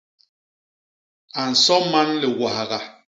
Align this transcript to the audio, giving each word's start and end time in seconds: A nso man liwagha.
A 1.39 1.41
nso 1.51 1.75
man 1.91 2.09
liwagha. 2.21 2.79